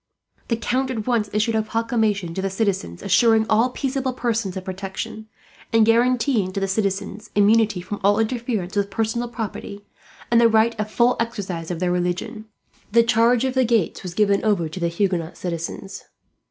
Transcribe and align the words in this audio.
The 0.47 0.57
Count 0.57 0.89
at 0.89 1.05
once 1.05 1.29
issued 1.31 1.53
a 1.53 1.61
proclamation 1.61 2.33
to 2.33 2.41
the 2.41 2.49
citizens, 2.49 3.03
assuring 3.03 3.45
all 3.47 3.69
peaceable 3.69 4.13
persons 4.13 4.57
of 4.57 4.65
protection; 4.65 5.27
and 5.71 5.85
guaranteeing 5.85 6.53
to 6.53 6.59
the 6.59 6.67
citizens 6.67 7.29
immunity 7.35 7.81
from 7.81 7.99
all 8.03 8.17
interference 8.17 8.75
with 8.75 8.89
personal 8.89 9.27
property, 9.27 9.85
and 10.31 10.41
the 10.41 10.49
right 10.49 10.73
of 10.79 10.89
full 10.89 11.17
exercise 11.19 11.69
of 11.69 11.79
their 11.79 11.91
religion. 11.91 12.45
The 12.91 13.03
charge 13.03 13.45
of 13.45 13.53
the 13.53 13.63
gates 13.63 14.01
was 14.01 14.15
given 14.15 14.43
over 14.43 14.67
to 14.67 14.79
the 14.79 14.87
Huguenot 14.87 15.37
citizens. 15.37 16.05